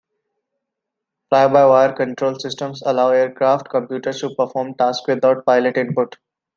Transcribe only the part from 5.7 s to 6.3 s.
input.